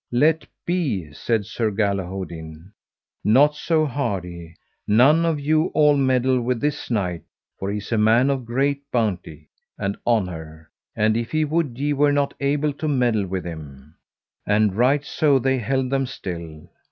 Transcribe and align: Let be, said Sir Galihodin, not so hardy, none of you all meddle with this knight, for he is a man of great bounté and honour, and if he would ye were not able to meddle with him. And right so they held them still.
Let 0.11 0.47
be, 0.65 1.13
said 1.13 1.45
Sir 1.45 1.69
Galihodin, 1.69 2.71
not 3.23 3.53
so 3.55 3.85
hardy, 3.85 4.55
none 4.87 5.27
of 5.27 5.39
you 5.39 5.65
all 5.75 5.95
meddle 5.95 6.41
with 6.41 6.59
this 6.59 6.89
knight, 6.89 7.21
for 7.59 7.69
he 7.69 7.77
is 7.77 7.91
a 7.91 7.99
man 7.99 8.31
of 8.31 8.43
great 8.43 8.81
bounté 8.91 9.45
and 9.77 9.95
honour, 10.07 10.71
and 10.95 11.15
if 11.15 11.29
he 11.29 11.45
would 11.45 11.77
ye 11.77 11.93
were 11.93 12.11
not 12.11 12.33
able 12.39 12.73
to 12.73 12.87
meddle 12.87 13.27
with 13.27 13.45
him. 13.45 13.93
And 14.47 14.73
right 14.75 15.05
so 15.05 15.37
they 15.37 15.59
held 15.59 15.91
them 15.91 16.07
still. 16.07 16.67